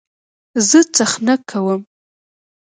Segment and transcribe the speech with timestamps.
[0.67, 1.81] زه څخنک کوم.